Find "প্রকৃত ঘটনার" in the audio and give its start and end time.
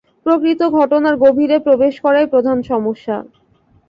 0.25-1.15